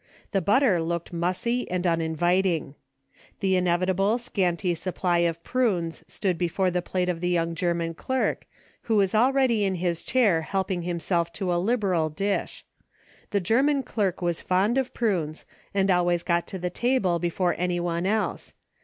[0.31, 2.73] The butter looked mussy and uninviting.
[3.39, 7.93] The in evitable, scanty supply of prunes stood before the plate of the young German
[7.93, 8.47] clerk,
[8.89, 12.65] who was already in his chair helping himself to a liberal dish.
[13.29, 17.79] The German clerk was fond of prunes, and always got to the table before any
[17.79, 18.55] one else.